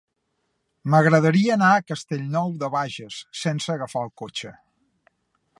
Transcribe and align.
M'agradaria 0.93 1.51
anar 1.57 1.69
a 1.75 1.83
Castellnou 1.91 2.51
de 2.65 2.71
Bages 2.79 3.21
sense 3.45 3.73
agafar 3.77 4.07
el 4.09 4.15
cotxe. 4.23 4.59